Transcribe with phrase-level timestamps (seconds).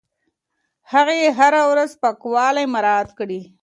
[0.91, 3.41] هغې هره ورځ پاکوالی مراعت کړی.